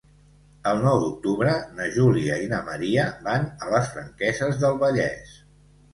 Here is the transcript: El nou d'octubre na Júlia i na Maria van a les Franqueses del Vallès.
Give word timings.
El 0.69 0.79
nou 0.85 0.95
d'octubre 1.03 1.51
na 1.81 1.85
Júlia 1.97 2.37
i 2.45 2.49
na 2.53 2.61
Maria 2.71 3.05
van 3.29 3.45
a 3.67 3.69
les 3.75 3.93
Franqueses 3.95 4.59
del 4.65 4.85
Vallès. 4.87 5.41